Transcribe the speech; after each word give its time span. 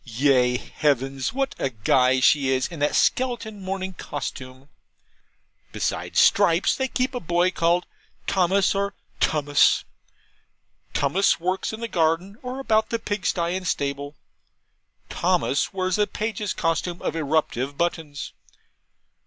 Ye 0.03 0.57
heavens! 0.57 1.31
what 1.31 1.53
a 1.59 1.69
guy 1.69 2.21
she 2.21 2.49
is 2.49 2.65
in 2.65 2.79
that 2.79 2.95
skeleton 2.95 3.61
morning 3.61 3.93
costume! 3.93 4.67
Besides 5.71 6.19
Stripes, 6.19 6.75
they 6.75 6.87
keep 6.87 7.13
a 7.13 7.19
boy 7.19 7.51
called 7.51 7.85
Thomas 8.25 8.73
or 8.73 8.95
Tummus. 9.19 9.83
Tummus 10.95 11.39
works 11.39 11.71
in 11.71 11.81
the 11.81 11.87
garden 11.87 12.39
or 12.41 12.59
about 12.59 12.89
the 12.89 12.97
pigsty 12.97 13.51
and 13.55 13.67
stable; 13.67 14.15
Thomas 15.07 15.71
wears 15.71 15.99
a 15.99 16.07
page's 16.07 16.53
costume 16.53 16.99
of 17.03 17.15
eruptive 17.15 17.77
buttons. 17.77 18.33